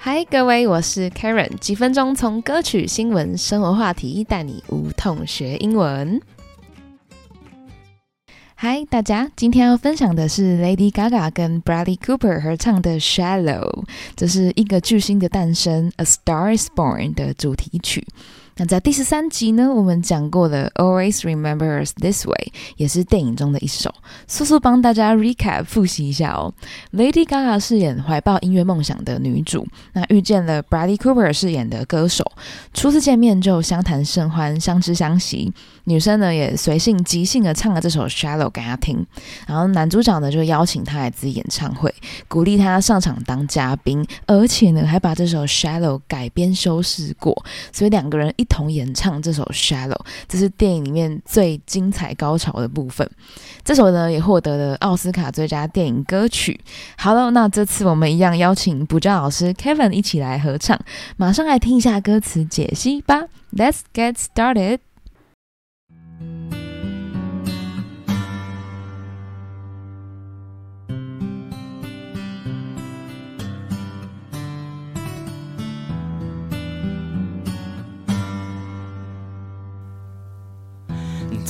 [0.00, 6.20] 嗨，各位，我是 Karen，几分钟从歌曲、新闻、生活话题带你无痛学英文。
[8.54, 13.82] 嗨，大家，今天要分享的是 Lady Gaga 跟 Bradley Cooper 合唱的《Shallow》，
[14.14, 18.06] 这是一个巨星的诞生，《A Star Is Born》的主题曲。
[18.60, 23.94] 那在第十三集呢，我们讲过了 Always Remember Us This Way，也是电影中的一首。
[24.26, 26.52] 速速帮大家 recap 复习一下哦。
[26.92, 32.24] Lady Gaga 饰演怀抱音乐梦想的女主，那遇见了 Bradley Cooper 饰演的歌手，
[32.74, 35.52] 初次见面就相谈甚欢，相知相惜。
[35.88, 39.06] 女生呢也随性即兴的唱了这首 Shallow 给他听，
[39.46, 41.94] 然后男主角呢就邀请他来自己演唱会，
[42.28, 48.44] 鼓励他上场当嘉宾，而且呢还把这首 Shallow 改编修饰过，所以两个人一。
[48.48, 49.92] 同演唱这首《Shallow》，
[50.26, 53.08] 这是电影里面最精彩高潮的部分。
[53.62, 56.58] 这首呢也获得了奥斯卡最佳电影歌曲。
[56.96, 60.76] 好了，那这次我们一样邀请补教老师 Kevin 一起来合唱，
[61.16, 63.26] 马上来听一下歌词解析吧。
[63.54, 64.87] Let's get started.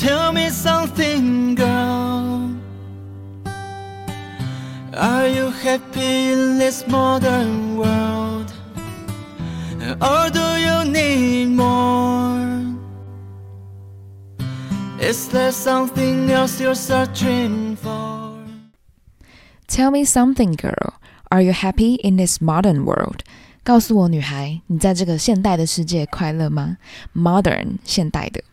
[0.07, 2.51] Tell me something, girl.
[4.95, 8.51] Are you happy in this modern world?
[10.01, 12.61] Or do you need more?
[14.99, 18.37] Is there something else you're searching for?
[19.67, 20.93] Tell me something, girl.
[21.31, 23.23] Are you happy in this modern world?
[23.63, 26.77] 告诉我，女孩，你在这个现代的世界快乐吗？
[27.15, 28.43] Modern，现代的。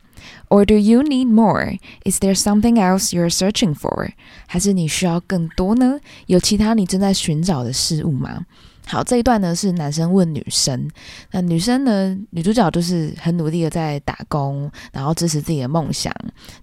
[0.49, 1.77] Or do you need more?
[2.03, 4.11] Is there something else you're searching for?
[4.47, 5.99] 还是你需要更多呢？
[6.27, 8.45] 有其他你正在寻找的事物吗？
[8.87, 10.87] 好，这一段呢是男生问女生，
[11.31, 16.13] 那女生呢，女主角就是很努力的在打工，然后支持自己的梦想，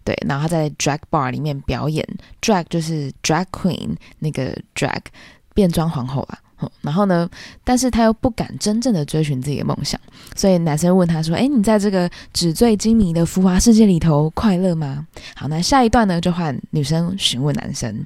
[0.05, 2.07] 对，然后她在 drag bar 里面表演
[2.41, 5.01] ，drag 就是 drag queen 那个 drag
[5.53, 6.39] 变装皇后啊
[6.81, 7.29] 然后呢？
[7.65, 10.01] 但是他又不敢真正的追寻自己的梦想，
[10.35, 15.07] 所以男生问他说：“哎，你在这个纸醉金迷的浮华世界里头快乐吗？”
[15.37, 18.05] 好，那下一段呢，就换女生询问男生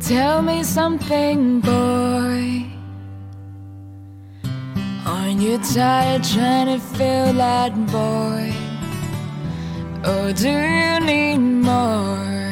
[0.00, 2.64] ：“Tell me something, boy.
[5.04, 8.54] Aren't you tired trying to fill that void?
[10.02, 12.43] Or do you need more?”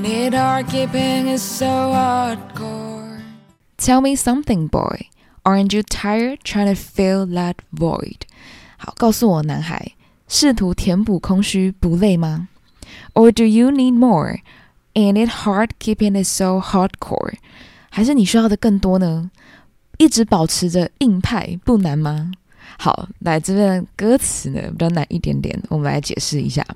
[0.00, 3.20] Ain't it hard keeping it so hardcore?
[3.76, 5.08] Tell me something, boy.
[5.44, 8.22] Aren't you tired trying to fill that void?
[8.78, 9.92] 好，告诉我，男孩，
[10.28, 12.48] 试图填补空虚不累吗？
[13.12, 14.38] Or do you need more?
[14.94, 17.34] Ain't it hard keeping it so hardcore?
[17.90, 19.30] 还是你需要的更多呢？
[19.98, 22.32] 一直保持着硬派不难吗？
[22.78, 26.66] 好，来这边歌词呢比较难一点点，我们来解释一下。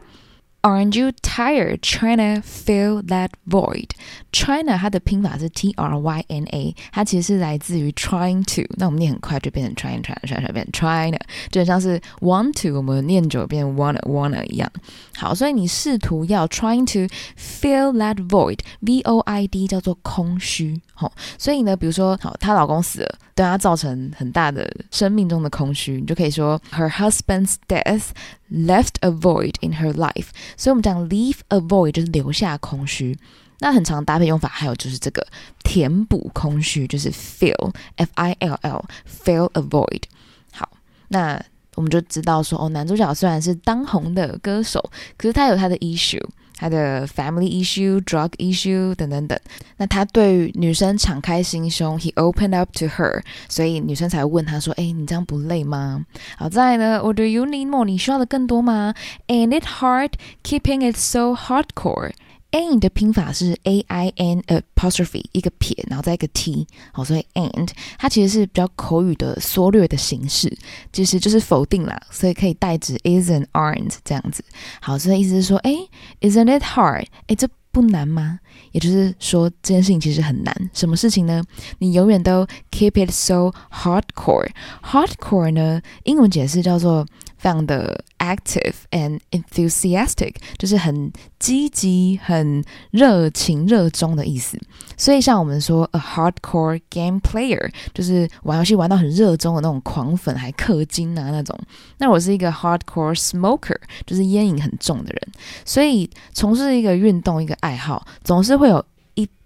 [0.65, 3.93] Aren't you tired trying to fill that void?
[4.31, 8.71] China 它的拼法是 T R Y N A，它其实是来自于 trying to。
[8.76, 11.19] 那我们念很快就变成 trying trying trying 变 trying，
[11.50, 14.71] 就很像是 want to，我们念久变 wanna wanna 一样。
[15.16, 20.78] 好，所以你试图要 trying to fill that void，V O I D 叫做空虚。
[20.93, 28.09] 好，所以呢，比如说，好，她老公死了，对她造成很大的生命中的空虚，你就可以说 Her husband's death
[28.55, 30.27] Left a void in her life。
[30.55, 33.17] 所以我们讲 leave a void 就是留下空虚。
[33.59, 35.25] 那很常搭配用法还有就是这个
[35.63, 40.03] 填补空虚，就是 fill，f i l l，fill a void。
[40.51, 40.69] 好，
[41.07, 41.41] 那
[41.75, 46.25] 我们就知道说，哦，男主角虽然是当红的歌手，可是他有他的 issue。
[46.57, 49.38] 他的 family issue、drug issue 等等等，
[49.77, 56.05] 那他对女生敞开心胸，he opened up to her，所以女生才会问他说：“哎，你这样不累吗？”
[56.38, 57.85] 好在呢，or do you need more？
[57.85, 58.93] 你需要的更多吗
[59.27, 60.11] ？And it hard
[60.43, 62.11] keeping it so hardcore？
[62.55, 67.67] And 的拼法是 a i n apostrophe 一个撇，然后再一个 t，好，所以 and
[67.97, 70.57] 它其实是比较口语的缩略的形式，
[70.93, 74.41] 其实就是否定啦，所以可以代指 isn't aren't 这样子。
[74.79, 75.73] 好，所以意思是说，哎
[76.22, 77.05] ，isn't it hard？
[77.28, 78.40] 哎，这不难吗？
[78.72, 80.69] 也就是说，这件事情其实很难。
[80.72, 81.43] 什么事情呢？
[81.79, 84.47] 你永远都 keep it so hardcore。
[84.81, 87.05] hardcore 呢，英文解释叫做。
[87.46, 94.59] 非常的 active and enthusiastic，就是很积极、很热情、热衷的意思。
[94.97, 101.56] 所以像我们说 a hardcore game player，就是玩游戏玩到很热衷的那种狂粉，还氪金啊那种。
[102.00, 103.78] 那我是一个 hardcore smoker，
[104.08, 105.22] 就是烟瘾很重的人。
[105.64, 108.84] 所以从事一个运动、一个爱好，总是会有。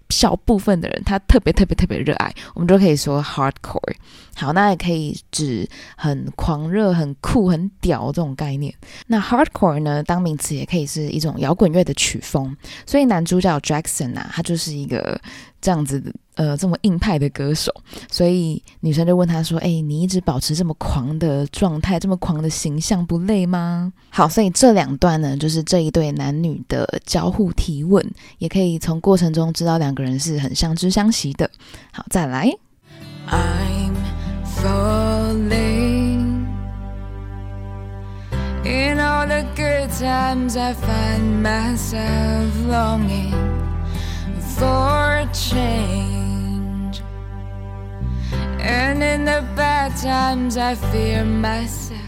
[0.09, 3.95] 小部分的人，他特别特别特别热爱，我们就可以说 hardcore。
[4.35, 8.73] 好，那也可以指很狂热、很酷、很屌这种概念。
[9.07, 12.55] 那 hardcore 呢，当名词也可以是一种摇滚乐的曲风。
[12.85, 15.19] 所以男主角 Jackson 啊，他就是一个
[15.61, 16.11] 这样子的。
[16.35, 17.69] 呃，这么硬派的歌手，
[18.09, 28.01] 所以女生就问他说：“哎，你一直保持这么狂的状态，这么狂的形象，不累吗？”好，所以这两段呢，就是这一对男女的交互提问，
[28.37, 31.51] 也可以从过程中知道两个人是很相知相惜的。
[31.91, 32.49] 好，再来。
[33.27, 33.93] I'm
[34.45, 36.45] falling
[38.63, 40.57] in all the good times.
[40.57, 43.33] I find myself longing
[44.58, 47.02] for change.
[48.60, 52.00] And in the bad times, I fear myself.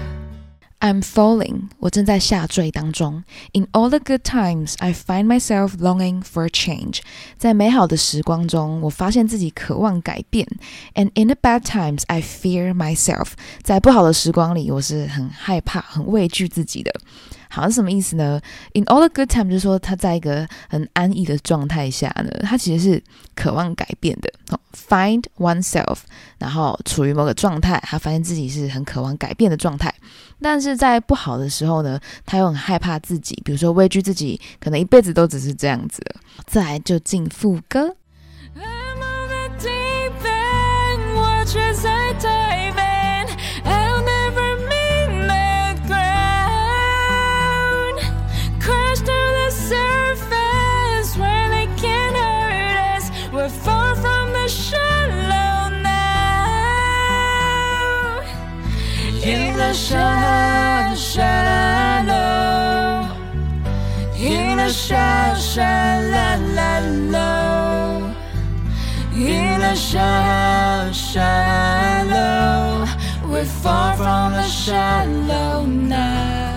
[0.78, 3.24] I'm falling，我正在下坠当中。
[3.52, 7.00] In all the good times, I find myself longing for a change。
[7.38, 10.46] 在美好的时光中，我发现自己渴望改变。
[10.94, 13.28] And in the bad times, I fear myself。
[13.62, 16.92] 在不好的时光里，我是很害怕、很畏惧自己的。
[17.53, 18.39] 好，是什么意思呢
[18.73, 23.03] ？In all the good time，就是说他在一个很安逸的状态下呢，他其实是
[23.35, 24.31] 渴望改变的。
[24.87, 25.97] Find oneself，
[26.37, 29.93] 然后处于某个状态，他发现自己是很渴望改变的状态。
[30.41, 36.01] 但是在不好的时候呢，他又很害怕自己，比如说畏惧自己，可能一辈子都只是这样子。
[36.47, 37.93] 再来就进副歌。
[59.76, 61.36] shallow, shallow,
[64.18, 66.40] in a shallow, shallow,
[69.14, 72.86] in a shallow, shallow.
[73.28, 76.54] We're far from the shallow now.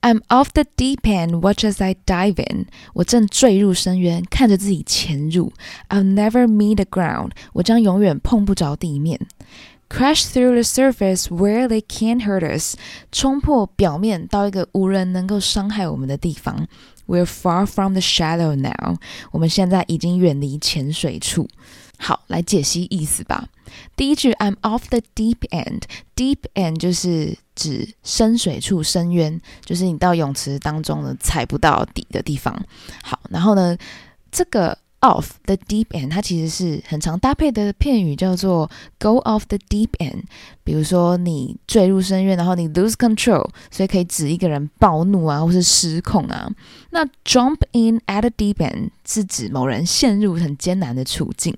[0.00, 2.66] I'm off the deep end, watch as I dive in.
[2.94, 5.52] 我正坠入深渊，看着自己潜入。
[5.88, 7.32] I'll never meet the ground.
[7.54, 9.20] 我将永远碰不着地面。
[9.92, 12.76] Crash through the surface where they can't hurt us，
[13.10, 16.66] 冲破表面到一个无人能够伤害我们的地方。
[17.06, 18.96] We're far from the shallow now，
[19.30, 21.48] 我们现在已经远离浅水处。
[21.96, 23.48] 好，来解析意思吧。
[23.96, 32.54] 第一句，I'm off the deep end，deep end 就是指深水处、深渊，就是你到泳池当中呢踩不到底的地方。
[33.02, 33.74] 好，然后呢，
[34.30, 34.76] 这个。
[35.03, 40.23] Off the deep end，它其实是很常搭配的片语，叫做 go off the deep end。
[40.63, 46.49] 比如说你坠入深渊，然后你 lose control，所以可以指一个人暴怒啊，或是失控啊。
[46.91, 51.53] 那 jump in at a deep end 是指某人陷入很艰难的处境。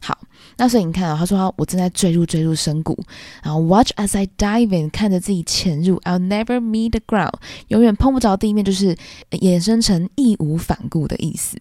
[0.00, 0.16] 好，
[0.58, 2.96] 那所以你看啊，他说我正在坠入坠入深谷，
[3.42, 7.34] 然后 watch as I dive in，看着自己潜入，I'll never meet the ground，
[7.66, 8.96] 永远碰不着地面，就是
[9.30, 11.58] 衍生成义无反顾的意思。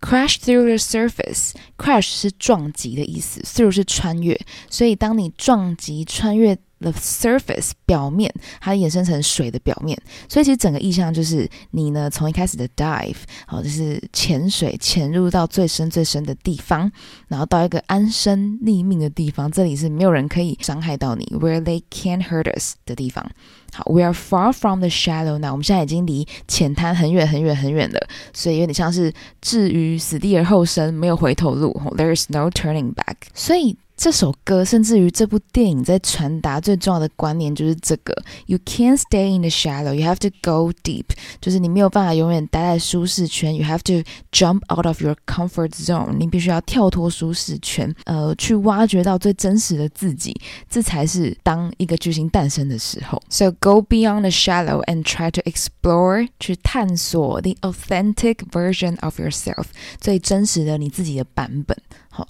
[0.00, 1.52] Crash through the surface.
[1.76, 4.38] Crash 是撞击的意思，through 是穿越，
[4.70, 6.58] 所以当你撞击穿越。
[6.78, 8.30] The surface 表面，
[8.60, 16.92] 它衍生成水的表面，所以其实整个意象就是你呢，从一开始的 dive，好，就是潜水潜入到最深最深的地方，
[17.28, 23.26] 然后到一个安身立命的地方，这里是没有人可以伤害到你，where they can't hurt us 的地方。
[23.72, 25.38] 好，we are far from the shallow。
[25.38, 29.10] 那我们现在已经离浅滩很远很远很远了，所以有点像是
[29.40, 31.72] 置于死地而后生，没有回头路。
[31.96, 33.14] There is no turning back。
[33.32, 33.78] 所以。
[33.96, 41.06] 这首歌，甚至于这部电影，在传达最重要的观念就是这个：You can't stay in the shallow, you have to go deep。
[41.40, 46.16] 就是你没有办法永远待在舒适圈，You have to jump out of your comfort zone。
[46.18, 50.38] 你必须要跳脱舒适圈，呃，去挖掘到最真实的自己，
[50.68, 53.20] 这才是当一个巨星诞生的时候。
[53.30, 59.64] So go beyond the shallow and try to explore，去探索 the authentic version of yourself，
[59.98, 61.76] 最真实的你自己的版本。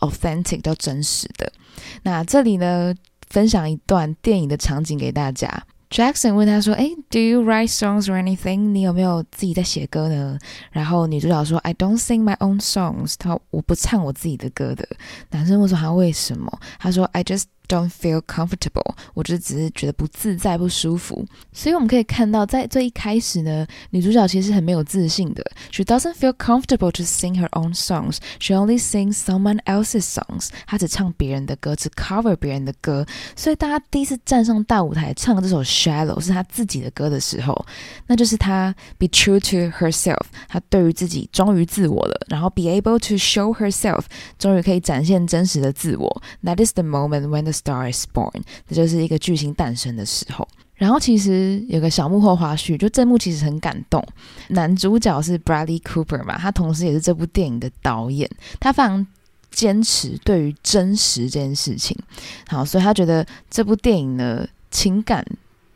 [0.00, 1.52] Authentic 到真实的。
[2.02, 2.94] 那这里呢，
[3.28, 5.64] 分享一段电影的场景给大家。
[5.88, 8.72] Jackson 问他说：“诶，Do you write songs or anything？
[8.72, 10.36] 你有没有自己在写歌呢？”
[10.72, 14.86] 然后女主角说：“I don't sing my own songs。”他我不唱我自己的歌的。
[15.30, 16.50] 男生问说：“他为什么？”
[16.80, 21.24] 他说：“I just don't feel comfortable，我就只是觉得不自在、不舒服。
[21.52, 25.44] 所以我们可以看到，在最一开始呢，女主角其实很没有自信的。
[25.70, 28.18] She doesn't feel comfortable to sing her own songs.
[28.38, 30.48] She only sings someone else's songs.
[30.66, 33.06] 她只唱别人的歌，只 cover 别人的歌。
[33.34, 37.66] 所以，大家第一次站上大舞台唱这首《Shallow》是她自己的歌的时候，
[38.06, 40.26] 那就是她 be true to herself。
[40.48, 44.04] 她对于自己忠于自我了，然后 be able to show herself，
[44.38, 46.22] 终于可以展现真实的自我。
[46.42, 50.46] That is the moment when the star is born，这就是一个巨星诞生的时候。
[50.74, 54.06] 然后其实有个小幕后花絮，就这幕其实很感动。
[54.48, 58.28] 男主角是 Bradley Cooper 嘛，他同时也是这部电影的导演，
[58.60, 59.06] 他非常
[59.50, 61.96] 坚持对于真实这件事情。
[62.46, 65.24] 好，所以他觉得这部电影呢，情感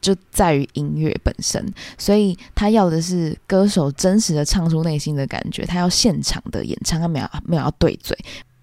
[0.03, 8.15] 就在于音乐本身，所以他要的是歌手真实的唱出内心的感觉，他要现场的演唱，他没有没有要对嘴。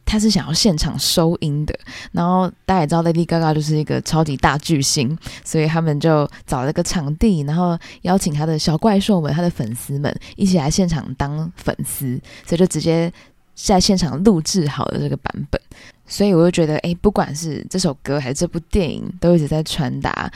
[0.08, 1.78] 他是想要现场收音的，
[2.14, 13.12] 然后大家也知道 Lady Gaga 就是一个超级大巨星，所以他们就找了个场地，然后邀请他的小怪兽们、他的粉丝们一起来现场当粉丝，所以就直接
[13.54, 15.62] 在现场录制好了这个版本。
[16.10, 20.32] 所以我就觉得，哎，不管是这首歌还是这部电影，都一直在传达。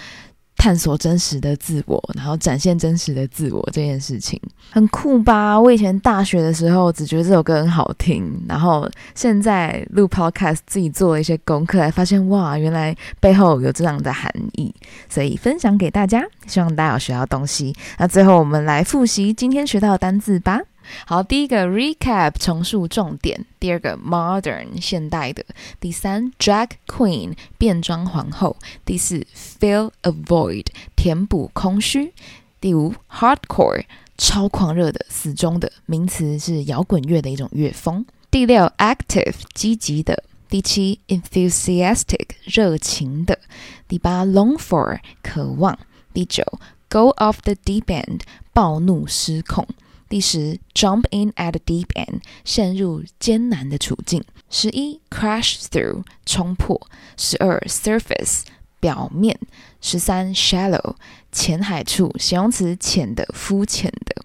[0.62, 4.40] 探索真实的自我，然后展现真实的自我这件事情
[4.70, 5.60] 很酷吧？
[5.60, 14.72] 我以前大学的时候只觉得这首歌很好听，然后现在录 podcast 自己做了一些功课，才发现哇，原来背后有这样的含义，
[15.10, 17.76] 所以分享给大家，希望大家有学到东西。
[17.98, 20.62] 那最后我们来复习今天学到的单字吧。
[21.06, 25.44] 好，第一个 recap 重述重点，第二个 modern 现代的，
[25.80, 32.14] 第三 drag queen 变装皇后，第四 fill a void 填补空虚，
[32.60, 33.86] 第五 hardcore
[34.18, 43.40] 超狂热的死忠的名词是摇滚乐的一种乐风，第六 active 积极的，第七 enthusiastic 热情的，
[43.88, 45.80] 第八 long for 渴望，
[46.14, 46.44] 第九
[46.88, 48.22] go off the deep end
[48.54, 49.68] 暴怒失控。
[50.12, 54.22] 第十，jump in at the deep end，陷入艰难的处境。
[54.50, 56.86] 十一，crash through，冲破。
[57.16, 58.42] 十二，surface，
[58.82, 59.40] 表面。
[59.80, 60.96] 十三，shallow，
[61.32, 64.22] 浅海处，形容词，浅的，肤浅的。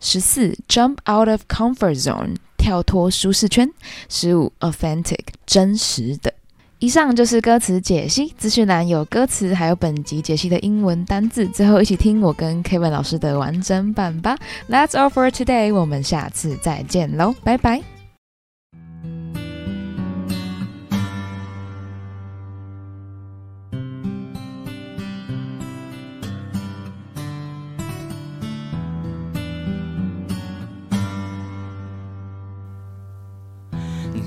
[0.00, 3.70] 十四，jump out of comfort zone，跳脱舒适圈。
[4.08, 6.32] 十五，authentic，真实的。
[6.80, 11.44] 以上就是歌词解析，资讯栏有歌词，还有本集解析的英文单字。
[11.48, 14.38] 最后一起听我跟 Kevin 老师的完整版吧。
[14.70, 17.82] That's all for today，我们下次再见喽，拜拜。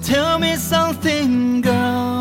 [0.03, 2.20] Tell me something, girl.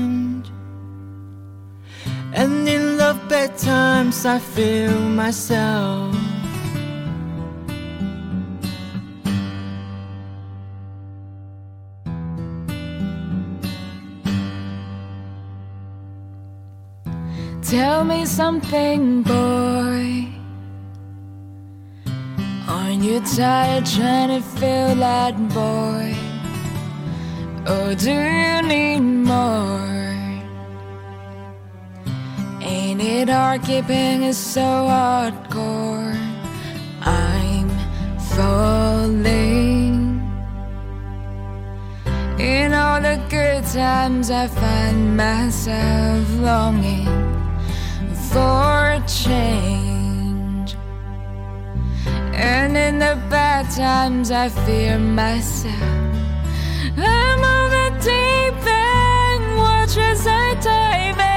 [3.63, 6.15] Times, I feel myself.
[17.61, 20.27] Tell me something, boy.
[22.67, 26.17] Aren't you tired trying to fill that void?
[27.67, 30.00] Or oh, do you need more?
[33.03, 36.15] It hard keeping is so hardcore?
[37.01, 37.67] I'm
[38.35, 40.21] falling.
[42.37, 47.07] In all the good times, I find myself longing
[48.29, 50.75] for change.
[52.35, 55.81] And in the bad times, I fear myself.
[56.97, 61.30] I'm on the deep end, watch as I dive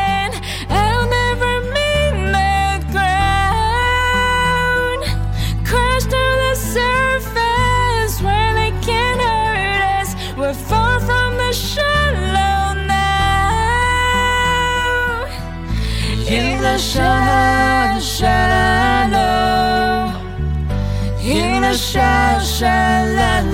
[21.97, 23.47] In the shallow,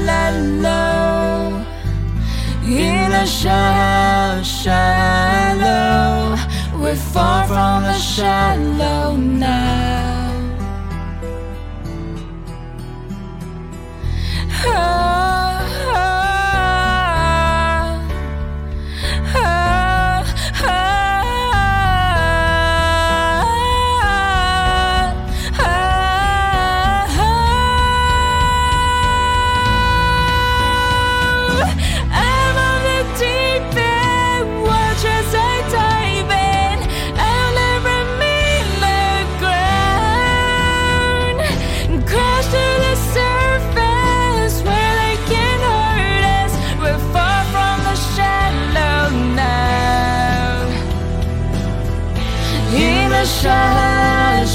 [2.64, 6.36] shallow in a shallow, shallow
[6.80, 9.99] We're far from the shallow now.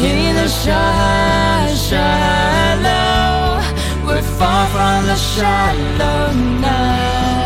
[0.02, 3.04] In the shallow, shallow.
[4.06, 7.43] We're far from the shallow now.